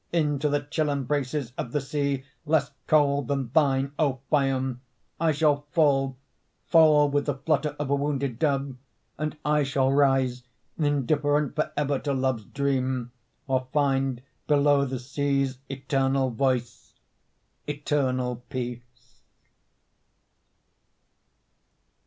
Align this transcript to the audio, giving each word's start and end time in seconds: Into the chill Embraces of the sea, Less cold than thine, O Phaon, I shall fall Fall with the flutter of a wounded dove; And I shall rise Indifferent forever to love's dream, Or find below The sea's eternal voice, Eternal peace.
Into 0.11 0.49
the 0.49 0.61
chill 0.61 0.89
Embraces 0.89 1.53
of 1.59 1.73
the 1.73 1.79
sea, 1.79 2.25
Less 2.47 2.71
cold 2.87 3.27
than 3.27 3.51
thine, 3.51 3.91
O 3.99 4.19
Phaon, 4.31 4.79
I 5.19 5.31
shall 5.31 5.67
fall 5.73 6.17
Fall 6.65 7.07
with 7.11 7.27
the 7.27 7.35
flutter 7.35 7.75
of 7.77 7.91
a 7.91 7.95
wounded 7.95 8.39
dove; 8.39 8.77
And 9.19 9.37
I 9.45 9.61
shall 9.61 9.91
rise 9.93 10.41
Indifferent 10.75 11.55
forever 11.55 11.99
to 11.99 12.15
love's 12.15 12.45
dream, 12.45 13.11
Or 13.45 13.67
find 13.71 14.23
below 14.47 14.85
The 14.85 14.97
sea's 14.97 15.59
eternal 15.69 16.31
voice, 16.31 16.95
Eternal 17.67 18.37
peace. 18.49 19.21